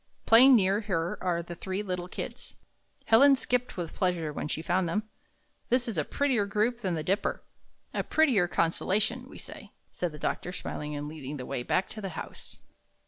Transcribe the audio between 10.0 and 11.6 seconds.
the doctor, smiling and leading the